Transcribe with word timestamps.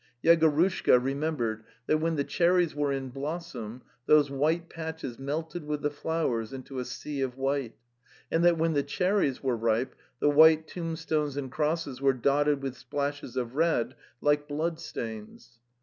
Yegorushka 0.23 0.99
re 0.99 1.13
membered 1.13 1.63
that 1.85 1.99
when 1.99 2.15
the 2.15 2.23
cherries 2.23 2.73
were 2.73 2.91
in 2.91 3.09
blossom 3.09 3.83
those 4.07 4.31
white 4.31 4.67
patches 4.67 5.19
melted 5.19 5.63
with 5.63 5.83
the 5.83 5.91
flowers 5.91 6.51
into 6.51 6.79
a 6.79 6.85
sea 6.85 7.21
of 7.21 7.37
white; 7.37 7.75
and 8.31 8.43
that 8.43 8.57
when 8.57 8.73
the 8.73 8.81
cherries 8.81 9.43
were 9.43 9.55
ripe 9.55 9.93
the 10.19 10.27
white 10.31 10.67
tombstones 10.67 11.37
and 11.37 11.51
crosses 11.51 12.01
were 12.01 12.13
dotted 12.13 12.63
with 12.63 12.75
splashes 12.75 13.35
of 13.37 13.53
red 13.53 13.93
like 14.21 14.47
bloodstains. 14.47 15.59